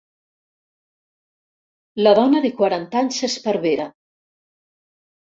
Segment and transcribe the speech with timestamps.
[2.07, 3.91] La dona de quaranta anys s'esparvera.